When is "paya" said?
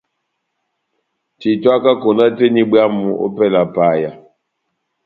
3.75-4.11